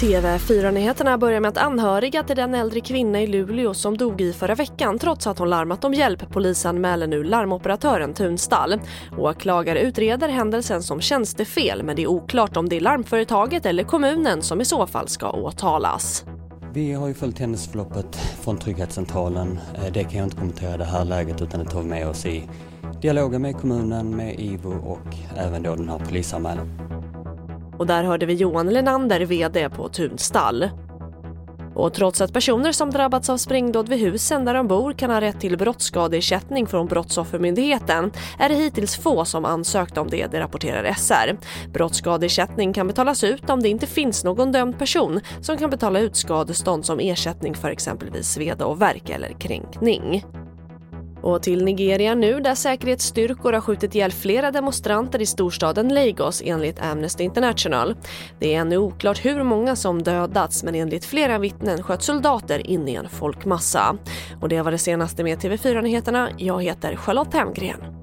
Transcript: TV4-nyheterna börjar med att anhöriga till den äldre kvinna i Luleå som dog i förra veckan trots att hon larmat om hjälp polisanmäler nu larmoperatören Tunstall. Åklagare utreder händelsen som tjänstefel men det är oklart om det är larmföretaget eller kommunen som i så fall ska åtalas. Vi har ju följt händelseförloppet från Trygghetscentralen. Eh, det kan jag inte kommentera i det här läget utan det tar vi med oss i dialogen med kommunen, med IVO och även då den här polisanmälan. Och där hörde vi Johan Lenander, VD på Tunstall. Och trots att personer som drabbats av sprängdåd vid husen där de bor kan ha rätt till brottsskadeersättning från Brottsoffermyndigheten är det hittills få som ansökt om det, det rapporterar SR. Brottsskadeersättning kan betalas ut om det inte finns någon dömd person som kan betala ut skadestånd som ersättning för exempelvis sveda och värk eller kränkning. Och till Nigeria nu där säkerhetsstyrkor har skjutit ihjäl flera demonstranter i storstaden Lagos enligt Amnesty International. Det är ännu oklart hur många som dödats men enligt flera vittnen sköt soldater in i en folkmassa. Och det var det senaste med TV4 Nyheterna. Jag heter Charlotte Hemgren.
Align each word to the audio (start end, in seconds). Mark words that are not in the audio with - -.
TV4-nyheterna 0.00 1.18
börjar 1.18 1.40
med 1.40 1.48
att 1.48 1.58
anhöriga 1.58 2.22
till 2.22 2.36
den 2.36 2.54
äldre 2.54 2.80
kvinna 2.80 3.20
i 3.20 3.26
Luleå 3.26 3.74
som 3.74 3.96
dog 3.96 4.20
i 4.20 4.32
förra 4.32 4.54
veckan 4.54 4.98
trots 4.98 5.26
att 5.26 5.38
hon 5.38 5.50
larmat 5.50 5.84
om 5.84 5.94
hjälp 5.94 6.32
polisanmäler 6.32 7.06
nu 7.06 7.24
larmoperatören 7.24 8.14
Tunstall. 8.14 8.80
Åklagare 9.18 9.80
utreder 9.80 10.28
händelsen 10.28 10.82
som 10.82 11.00
tjänstefel 11.00 11.82
men 11.82 11.96
det 11.96 12.02
är 12.02 12.06
oklart 12.06 12.56
om 12.56 12.68
det 12.68 12.76
är 12.76 12.80
larmföretaget 12.80 13.66
eller 13.66 13.84
kommunen 13.84 14.42
som 14.42 14.60
i 14.60 14.64
så 14.64 14.86
fall 14.86 15.08
ska 15.08 15.30
åtalas. 15.30 16.24
Vi 16.78 16.92
har 16.92 17.08
ju 17.08 17.14
följt 17.14 17.38
händelseförloppet 17.38 18.16
från 18.16 18.58
Trygghetscentralen. 18.58 19.58
Eh, 19.74 19.92
det 19.92 20.04
kan 20.04 20.18
jag 20.18 20.26
inte 20.26 20.36
kommentera 20.36 20.74
i 20.74 20.78
det 20.78 20.84
här 20.84 21.04
läget 21.04 21.42
utan 21.42 21.60
det 21.64 21.70
tar 21.70 21.82
vi 21.82 21.88
med 21.88 22.08
oss 22.08 22.26
i 22.26 22.48
dialogen 23.00 23.42
med 23.42 23.56
kommunen, 23.56 24.16
med 24.16 24.40
IVO 24.40 24.70
och 24.70 25.36
även 25.36 25.62
då 25.62 25.74
den 25.74 25.88
här 25.88 25.98
polisanmälan. 25.98 26.68
Och 27.78 27.86
där 27.86 28.04
hörde 28.04 28.26
vi 28.26 28.34
Johan 28.34 28.70
Lenander, 28.70 29.20
VD 29.20 29.68
på 29.68 29.88
Tunstall. 29.88 30.68
Och 31.78 31.94
trots 31.94 32.20
att 32.20 32.32
personer 32.32 32.72
som 32.72 32.90
drabbats 32.90 33.30
av 33.30 33.36
sprängdåd 33.36 33.88
vid 33.88 33.98
husen 33.98 34.44
där 34.44 34.54
de 34.54 34.68
bor 34.68 34.92
kan 34.92 35.10
ha 35.10 35.20
rätt 35.20 35.40
till 35.40 35.58
brottsskadeersättning 35.58 36.66
från 36.66 36.86
Brottsoffermyndigheten 36.86 38.12
är 38.38 38.48
det 38.48 38.54
hittills 38.54 38.96
få 38.96 39.24
som 39.24 39.44
ansökt 39.44 39.98
om 39.98 40.10
det, 40.10 40.26
det 40.26 40.40
rapporterar 40.40 40.92
SR. 40.92 41.36
Brottsskadeersättning 41.72 42.72
kan 42.72 42.86
betalas 42.86 43.24
ut 43.24 43.50
om 43.50 43.62
det 43.62 43.68
inte 43.68 43.86
finns 43.86 44.24
någon 44.24 44.52
dömd 44.52 44.78
person 44.78 45.20
som 45.40 45.58
kan 45.58 45.70
betala 45.70 46.00
ut 46.00 46.16
skadestånd 46.16 46.84
som 46.84 47.00
ersättning 47.00 47.54
för 47.54 47.70
exempelvis 47.70 48.28
sveda 48.28 48.66
och 48.66 48.82
värk 48.82 49.10
eller 49.10 49.32
kränkning. 49.32 50.24
Och 51.22 51.42
till 51.42 51.64
Nigeria 51.64 52.14
nu 52.14 52.40
där 52.40 52.54
säkerhetsstyrkor 52.54 53.52
har 53.52 53.60
skjutit 53.60 53.94
ihjäl 53.94 54.12
flera 54.12 54.50
demonstranter 54.50 55.22
i 55.22 55.26
storstaden 55.26 55.94
Lagos 55.94 56.42
enligt 56.44 56.80
Amnesty 56.80 57.24
International. 57.24 57.94
Det 58.40 58.54
är 58.54 58.60
ännu 58.60 58.76
oklart 58.76 59.24
hur 59.24 59.42
många 59.42 59.76
som 59.76 60.02
dödats 60.02 60.64
men 60.64 60.74
enligt 60.74 61.04
flera 61.04 61.38
vittnen 61.38 61.82
sköt 61.82 62.02
soldater 62.02 62.66
in 62.66 62.88
i 62.88 62.94
en 62.94 63.08
folkmassa. 63.08 63.96
Och 64.40 64.48
det 64.48 64.62
var 64.62 64.70
det 64.70 64.78
senaste 64.78 65.24
med 65.24 65.38
TV4 65.38 65.82
Nyheterna. 65.82 66.28
Jag 66.38 66.62
heter 66.62 66.96
Charlotte 66.96 67.34
Hemgren. 67.34 67.97